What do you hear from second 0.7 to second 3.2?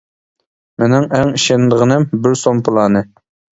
مېنىڭ ئەڭ ئىشىنىدىغىنىم بىر سوم پىلانى!